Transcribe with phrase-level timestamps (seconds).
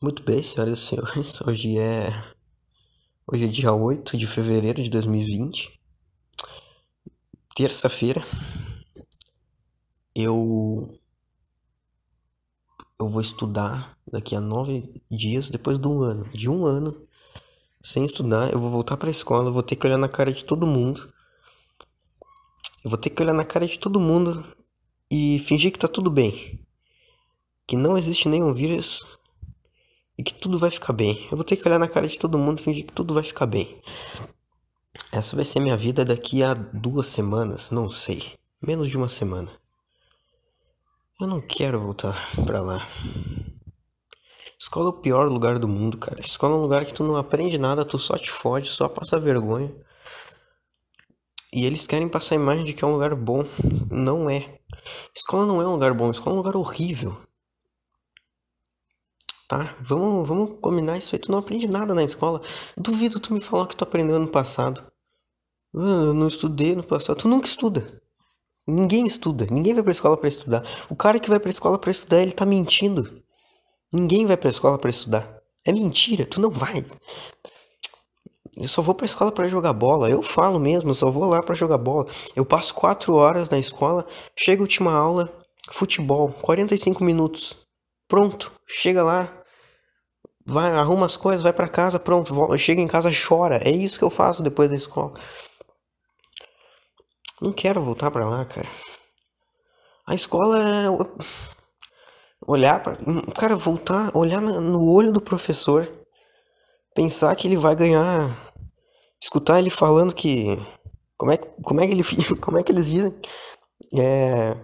[0.00, 1.40] Muito bem, senhoras e senhores.
[1.42, 2.06] Hoje é.
[3.26, 5.76] Hoje é dia 8 de fevereiro de 2020.
[7.56, 8.24] Terça-feira.
[10.14, 10.96] Eu.
[13.00, 16.30] Eu vou estudar daqui a nove dias, depois de um ano.
[16.32, 16.94] De um ano
[17.82, 20.64] sem estudar, eu vou voltar pra escola, vou ter que olhar na cara de todo
[20.64, 21.12] mundo.
[22.84, 24.46] Eu vou ter que olhar na cara de todo mundo
[25.10, 26.64] e fingir que tá tudo bem.
[27.66, 29.17] Que não existe nenhum vírus
[30.18, 31.26] e que tudo vai ficar bem.
[31.30, 33.22] Eu vou ter que olhar na cara de todo mundo e fingir que tudo vai
[33.22, 33.80] ficar bem.
[35.12, 38.32] Essa vai ser minha vida daqui a duas semanas, não sei.
[38.60, 39.50] Menos de uma semana.
[41.20, 42.86] Eu não quero voltar pra lá.
[44.58, 46.20] Escola é o pior lugar do mundo, cara.
[46.20, 49.18] Escola é um lugar que tu não aprende nada, tu só te fode, só passa
[49.18, 49.72] vergonha.
[51.52, 53.44] E eles querem passar a imagem de que é um lugar bom.
[53.90, 54.58] Não é.
[55.14, 57.16] Escola não é um lugar bom, escola é um lugar horrível.
[59.48, 59.74] Tá?
[59.80, 61.18] Vamos, vamos combinar isso aí.
[61.18, 62.42] Tu não aprende nada na escola.
[62.76, 64.84] Duvido tu me falar que tu aprendeu no passado.
[65.72, 67.16] Eu não estudei no passado.
[67.16, 68.02] Tu nunca estuda.
[68.66, 70.62] Ninguém estuda, ninguém vai pra escola para estudar.
[70.90, 73.22] O cara que vai pra escola para estudar, ele tá mentindo.
[73.90, 75.40] Ninguém vai pra escola para estudar.
[75.64, 76.84] É mentira, tu não vai.
[78.58, 80.10] Eu só vou pra escola para jogar bola.
[80.10, 82.06] Eu falo mesmo, eu só vou lá para jogar bola.
[82.36, 85.32] Eu passo quatro horas na escola, chega a última aula,
[85.70, 87.67] futebol, 45 minutos.
[88.08, 89.28] Pronto, chega lá,
[90.46, 93.56] vai, arruma as coisas, vai para casa, pronto, volta, chega em casa, chora.
[93.62, 95.12] É isso que eu faço depois da escola.
[97.40, 98.68] Não quero voltar para lá, cara.
[100.06, 100.86] A escola é
[102.46, 102.96] olhar para,
[103.34, 105.86] cara, voltar, olhar no olho do professor,
[106.94, 108.34] pensar que ele vai ganhar,
[109.20, 110.56] escutar ele falando que
[111.18, 112.04] como é, como é que ele,
[112.40, 113.14] como é que eles dizem?
[113.98, 114.56] É,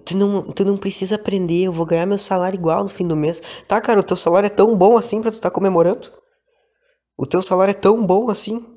[0.00, 3.16] tu não, tu não precisa aprender, eu vou ganhar meu salário igual no fim do
[3.16, 3.40] mês.
[3.66, 6.10] Tá, cara, o teu salário é tão bom assim pra tu tá comemorando?
[7.16, 8.76] O teu salário é tão bom assim?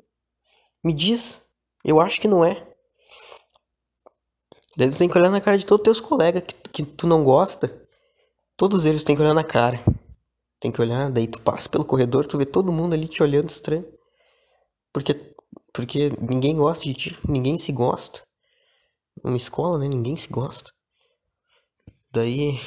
[0.84, 1.40] Me diz.
[1.84, 2.66] Eu acho que não é.
[4.76, 7.06] Daí tu tem que olhar na cara de todos os teus colegas que, que tu
[7.06, 7.86] não gosta.
[8.56, 9.82] Todos eles tem que olhar na cara.
[10.60, 13.50] Tem que olhar, daí tu passa pelo corredor, tu vê todo mundo ali te olhando
[13.50, 13.84] estranho.
[14.92, 15.14] Porque,
[15.72, 18.22] porque ninguém gosta de ti, ninguém se gosta.
[19.22, 19.88] Uma escola, né?
[19.88, 20.70] Ninguém se gosta.
[22.16, 22.58] Daí.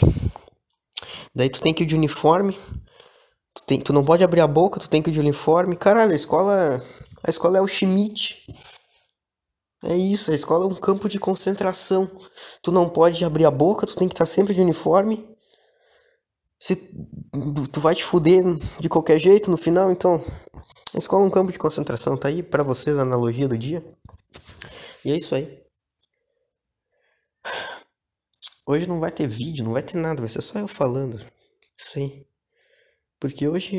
[1.34, 2.56] Daí tu tem que ir de uniforme.
[3.56, 5.76] Tu, tem, tu não pode abrir a boca, tu tem que ir de uniforme.
[5.76, 6.80] Caralho, a escola.
[7.26, 8.46] A escola é o Schmidt.
[9.84, 12.08] É isso, a escola é um campo de concentração.
[12.62, 15.28] Tu não pode abrir a boca, tu tem que estar sempre de uniforme.
[16.60, 16.76] Se
[17.72, 18.44] tu vai te fuder
[18.80, 20.24] de qualquer jeito no final, então
[20.94, 23.84] a escola é um campo de concentração, tá aí para vocês a analogia do dia.
[25.06, 25.58] E é isso aí.
[28.70, 31.20] Hoje não vai ter vídeo, não vai ter nada, vai ser só eu falando.
[31.96, 32.24] Aí.
[33.20, 33.74] Porque hoje,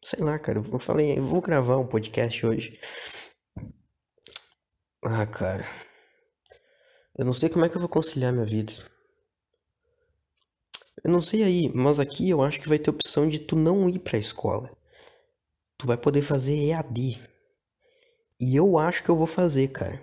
[0.00, 2.78] sei lá, cara, eu falei, eu vou gravar um podcast hoje.
[5.04, 5.66] Ah, cara.
[7.18, 8.72] Eu não sei como é que eu vou conciliar minha vida.
[11.02, 13.88] Eu não sei aí, mas aqui eu acho que vai ter opção de tu não
[13.88, 14.70] ir pra escola.
[15.76, 17.20] Tu vai poder fazer EAD.
[18.40, 20.00] E eu acho que eu vou fazer, cara.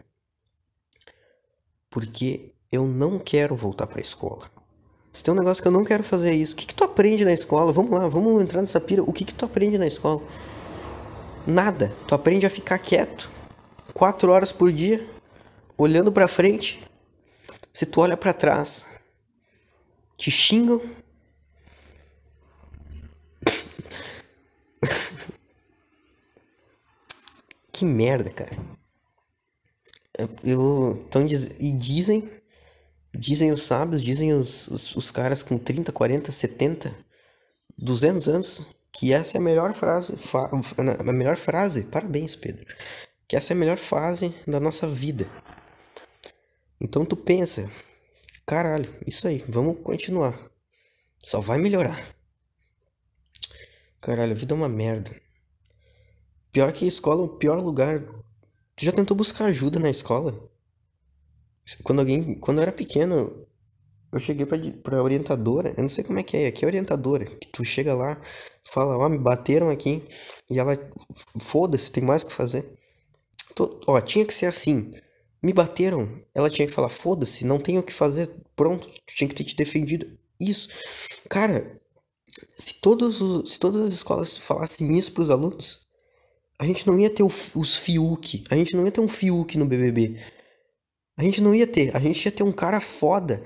[1.90, 4.52] Porque eu não quero voltar pra escola.
[5.14, 6.54] Se tem um negócio que eu não quero fazer é isso.
[6.54, 7.72] O que, que tu aprende na escola?
[7.72, 9.04] Vamos lá, vamos entrar nessa pira.
[9.04, 10.20] O que, que tu aprende na escola?
[11.46, 11.94] Nada.
[12.08, 13.30] Tu aprende a ficar quieto
[13.94, 15.08] quatro horas por dia,
[15.78, 16.84] olhando para frente.
[17.72, 18.88] Se tu olha para trás,
[20.18, 20.82] te xingam.
[27.72, 28.58] que merda, cara.
[30.44, 31.26] Eu, então,
[31.60, 32.30] e dizem,
[33.14, 36.96] dizem os sábios, dizem os, os, os caras com 30, 40, 70,
[37.78, 40.16] 200 anos, que essa é a melhor frase,
[41.08, 41.86] a melhor frase.
[41.86, 42.66] Parabéns, Pedro
[43.34, 45.28] que essa é a melhor fase da nossa vida.
[46.80, 47.68] Então tu pensa,
[48.46, 50.40] caralho, isso aí, vamos continuar.
[51.26, 52.00] Só vai melhorar.
[54.00, 55.20] Caralho, a vida é uma merda.
[56.52, 58.04] Pior que a escola é o pior lugar.
[58.76, 60.52] Tu já tentou buscar ajuda na escola?
[61.84, 63.48] Quando alguém, quando eu era pequeno,
[64.12, 67.48] eu cheguei pra, orientadora, eu não sei como é que é, aqui é orientadora, que
[67.48, 68.22] tu chega lá,
[68.64, 70.04] fala, ó, oh, me bateram aqui,
[70.50, 70.78] e ela,
[71.40, 72.66] foda-se, tem mais o que fazer.
[73.56, 74.94] Tô, ó, tinha que ser assim.
[75.42, 76.10] Me bateram.
[76.34, 78.30] Ela tinha que falar, foda-se, não tenho o que fazer.
[78.56, 80.08] Pronto, tinha que ter te defendido.
[80.40, 80.70] Isso.
[81.30, 81.80] Cara,
[82.58, 85.80] se, todos os, se todas as escolas falassem isso pros alunos,
[86.60, 88.44] a gente não ia ter o, os Fiuk.
[88.50, 90.20] A gente não ia ter um Fiuk no BBB.
[91.18, 91.96] A gente não ia ter.
[91.96, 93.44] A gente ia ter um cara foda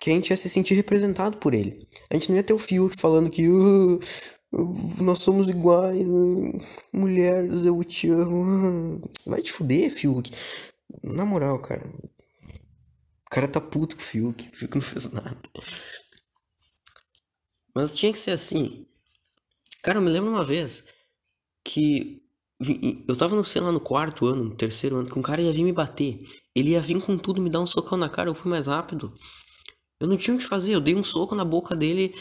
[0.00, 1.86] que a gente ia se sentir representado por ele.
[2.10, 4.00] A gente não ia ter o Fiuk falando que uh,
[5.02, 6.06] Nós somos iguais.
[6.92, 9.00] Mulheres, eu te amo.
[9.26, 10.30] Vai te fuder, Fiuk.
[11.02, 11.86] Na moral, cara.
[11.86, 14.48] O cara tá puto com o Fiuk.
[14.48, 15.36] O Fiuk não fez nada.
[17.74, 18.86] Mas tinha que ser assim.
[19.82, 20.84] Cara, eu me lembro uma vez
[21.64, 22.22] que
[23.08, 25.52] eu tava, no, sei lá, no quarto ano, no terceiro ano, que um cara ia
[25.52, 26.20] vir me bater.
[26.54, 29.12] Ele ia vir com tudo, me dar um socão na cara, eu fui mais rápido.
[29.98, 32.14] Eu não tinha o que fazer, eu dei um soco na boca dele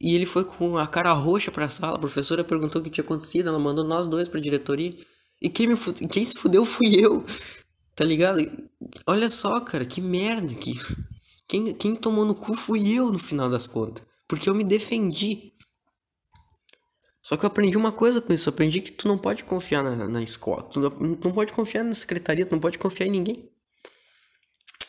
[0.00, 1.96] e ele foi com a cara roxa pra sala.
[1.96, 4.96] A professora perguntou o que tinha acontecido, ela mandou nós dois pra diretoria.
[5.42, 5.74] E quem, me
[6.10, 7.24] quem se fudeu fui eu,
[7.94, 8.40] tá ligado?
[9.06, 10.74] Olha só, cara, que merda que.
[11.46, 14.04] Quem, quem tomou no cu fui eu no final das contas.
[14.28, 15.52] Porque eu me defendi.
[17.30, 18.48] Só que eu aprendi uma coisa com isso.
[18.48, 20.64] Eu aprendi que tu não pode confiar na, na escola.
[20.64, 22.44] Tu não, não pode confiar na secretaria.
[22.44, 23.48] Tu não pode confiar em ninguém.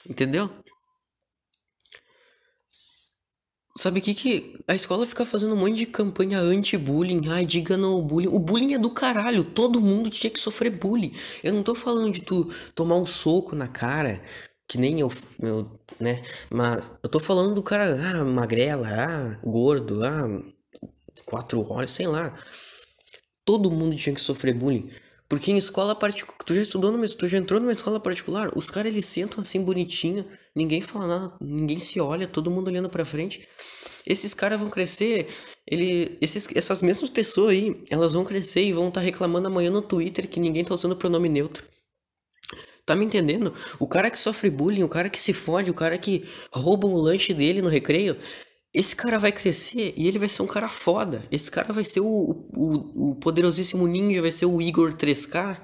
[0.09, 0.49] Entendeu?
[3.77, 4.59] Sabe o que que...
[4.67, 7.29] A escola fica fazendo um monte de campanha anti-bullying.
[7.29, 8.29] Ai, diga não ao bullying.
[8.29, 9.43] O bullying é do caralho.
[9.43, 11.11] Todo mundo tinha que sofrer bullying.
[11.43, 14.19] Eu não tô falando de tu tomar um soco na cara.
[14.67, 15.11] Que nem eu,
[15.43, 16.23] eu né?
[16.49, 20.41] Mas eu tô falando do cara, ah, magrela, ah, gordo, ah,
[21.31, 22.37] quatro horas, sei lá.
[23.45, 24.91] Todo mundo tinha que sofrer bullying.
[25.29, 28.69] Porque em escola particular, tu já estudou numa, tu já entrou numa escola particular, os
[28.69, 33.05] caras eles sentam assim bonitinho, ninguém fala nada, ninguém se olha, todo mundo olhando para
[33.05, 33.47] frente.
[34.05, 35.27] Esses caras vão crescer,
[35.65, 39.71] ele, esses, essas mesmas pessoas aí, elas vão crescer e vão estar tá reclamando amanhã
[39.71, 41.65] no Twitter que ninguém tá usando pronome neutro.
[42.85, 43.53] Tá me entendendo?
[43.79, 47.01] O cara que sofre bullying, o cara que se fode, o cara que rouba o
[47.01, 48.17] lanche dele no recreio,
[48.73, 51.27] esse cara vai crescer e ele vai ser um cara foda.
[51.29, 55.59] Esse cara vai ser o, o, o poderosíssimo ninja, vai ser o Igor 3K,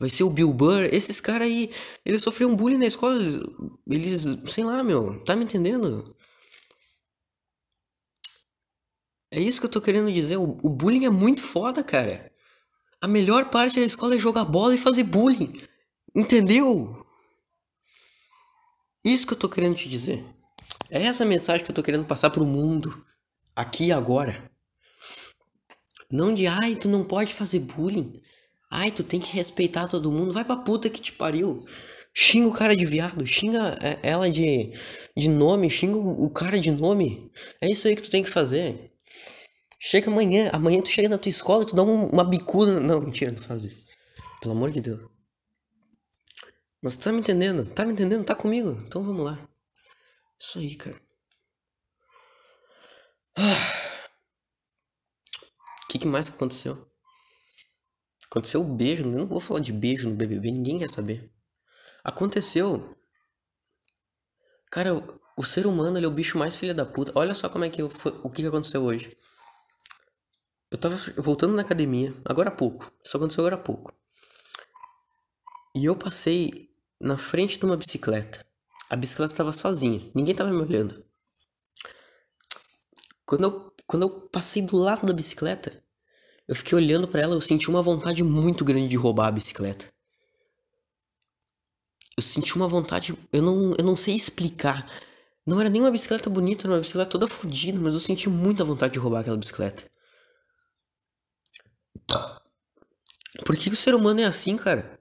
[0.00, 0.88] vai ser o Bill Burr.
[0.90, 1.70] Esses caras aí,
[2.06, 3.18] eles sofreram bullying na escola.
[3.86, 6.16] Eles, sei lá, meu, tá me entendendo?
[9.30, 10.38] É isso que eu tô querendo dizer.
[10.38, 12.32] O, o bullying é muito foda, cara.
[13.02, 15.52] A melhor parte da escola é jogar bola e fazer bullying.
[16.14, 17.06] Entendeu?
[19.04, 20.24] Isso que eu tô querendo te dizer.
[20.90, 23.04] É essa mensagem que eu tô querendo passar pro mundo,
[23.54, 24.50] aqui e agora.
[26.10, 28.12] Não de, ai, tu não pode fazer bullying.
[28.70, 30.32] Ai, tu tem que respeitar todo mundo.
[30.32, 31.62] Vai pra puta que te pariu.
[32.14, 34.72] Xinga o cara de viado, xinga é, ela de,
[35.16, 37.30] de nome, xinga o cara de nome.
[37.60, 38.92] É isso aí que tu tem que fazer.
[39.78, 42.80] Chega amanhã, amanhã tu chega na tua escola e tu dá uma bicuda.
[42.80, 43.88] Não, mentira, não faz isso.
[44.40, 45.06] Pelo amor de Deus.
[46.82, 47.66] Mas tu tá me entendendo?
[47.66, 48.24] Tá me entendendo?
[48.24, 48.76] Tá comigo?
[48.86, 49.48] Então vamos lá.
[50.40, 51.00] Isso aí, cara.
[53.36, 54.10] O ah.
[55.90, 56.88] que, que mais aconteceu?
[58.30, 61.32] Aconteceu o beijo, eu não vou falar de beijo no BBB, ninguém quer saber.
[62.04, 62.96] Aconteceu.
[64.70, 64.92] Cara,
[65.36, 67.12] o ser humano ele é o bicho mais filha da puta.
[67.14, 67.88] Olha só como é que eu,
[68.22, 69.16] o que, que aconteceu hoje.
[70.70, 72.92] Eu tava voltando na academia, agora há pouco.
[73.02, 73.94] Isso aconteceu agora há pouco.
[75.74, 76.70] E eu passei
[77.00, 78.44] na frente de uma bicicleta.
[78.90, 81.04] A bicicleta tava sozinha, ninguém tava me olhando.
[83.26, 85.82] Quando eu, quando eu passei do lado da bicicleta,
[86.46, 89.86] eu fiquei olhando para ela, eu senti uma vontade muito grande de roubar a bicicleta.
[92.16, 94.90] Eu senti uma vontade, eu não, eu não sei explicar.
[95.46, 98.64] Não era nem uma bicicleta bonita, era uma bicicleta toda fodida, mas eu senti muita
[98.64, 99.84] vontade de roubar aquela bicicleta.
[103.44, 104.97] Por que o ser humano é assim, cara?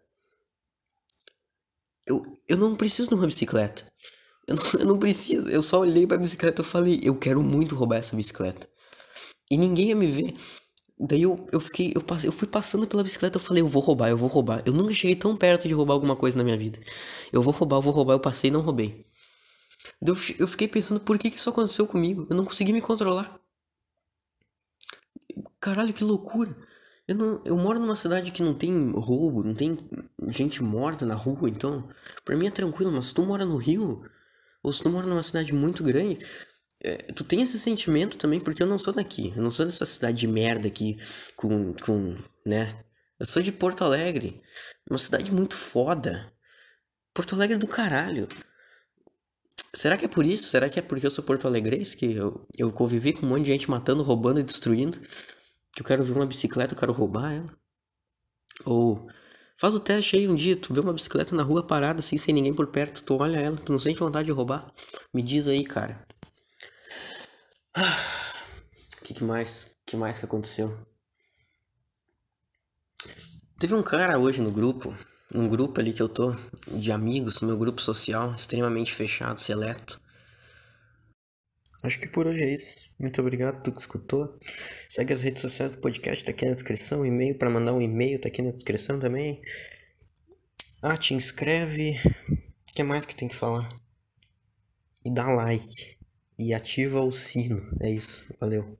[2.47, 3.85] Eu, não preciso de uma bicicleta.
[4.47, 5.49] Eu não, eu não preciso.
[5.49, 8.67] Eu só olhei pra bicicleta e falei, eu quero muito roubar essa bicicleta.
[9.49, 10.35] E ninguém ia me ver.
[10.99, 13.81] Daí eu, eu fiquei, eu, passei, eu fui passando pela bicicleta, eu falei, eu vou
[13.81, 14.63] roubar, eu vou roubar.
[14.65, 16.79] Eu nunca cheguei tão perto de roubar alguma coisa na minha vida.
[17.31, 19.05] Eu vou roubar, eu vou roubar, eu passei e não roubei.
[20.01, 22.25] Eu, eu fiquei pensando, por que, que isso aconteceu comigo?
[22.29, 23.39] Eu não consegui me controlar.
[25.59, 26.55] Caralho, que loucura.
[27.07, 29.77] Eu, não, eu moro numa cidade que não tem roubo, não tem
[30.27, 31.87] gente morta na rua, então
[32.25, 34.03] pra mim é tranquilo, mas se tu mora no Rio,
[34.61, 36.17] ou se tu mora numa cidade muito grande,
[36.81, 39.85] é, tu tem esse sentimento também, porque eu não sou daqui, eu não sou dessa
[39.85, 40.97] cidade de merda aqui,
[41.35, 42.13] com, com,
[42.45, 42.83] né?
[43.19, 44.41] Eu sou de Porto Alegre,
[44.89, 46.31] uma cidade muito foda.
[47.13, 48.27] Porto Alegre é do caralho.
[49.73, 50.49] Será que é por isso?
[50.49, 53.45] Será que é porque eu sou porto alegrense que eu, eu convivi com um monte
[53.45, 54.99] de gente matando, roubando e destruindo?
[55.77, 57.55] Que eu quero ver uma bicicleta, eu quero roubar ela.
[58.65, 59.07] Ou
[59.59, 62.33] faz o teste aí um dia, tu vê uma bicicleta na rua parada assim, sem
[62.33, 64.73] ninguém por perto, tu olha ela, tu não sente vontade de roubar?
[65.13, 65.95] Me diz aí, cara.
[67.77, 69.67] O que, que mais?
[69.85, 70.75] Que mais que aconteceu?
[73.59, 74.97] Teve um cara hoje no grupo,
[75.35, 76.35] um grupo ali que eu tô,
[76.71, 80.01] de amigos, meu grupo social, extremamente fechado, seleto.
[81.83, 82.89] Acho que por hoje é isso.
[82.99, 84.35] Muito obrigado tu que escutou.
[84.89, 87.05] Segue as redes sociais do podcast, tá aqui na descrição.
[87.05, 89.41] E-mail para mandar um e-mail, tá aqui na descrição também.
[90.81, 91.95] Ah, te inscreve.
[92.69, 93.69] O que mais que tem que falar?
[95.05, 95.97] E dá like.
[96.37, 97.61] E ativa o sino.
[97.81, 98.35] É isso.
[98.39, 98.77] Valeu.